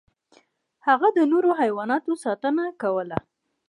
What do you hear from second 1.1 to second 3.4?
د نورو حیواناتو ساتنه کوله.